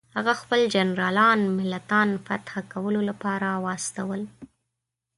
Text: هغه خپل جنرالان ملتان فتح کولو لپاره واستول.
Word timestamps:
هغه 0.15 0.33
خپل 0.41 0.59
جنرالان 0.75 1.39
ملتان 1.59 2.09
فتح 2.25 2.51
کولو 2.73 3.01
لپاره 3.09 3.47
واستول. 3.63 4.21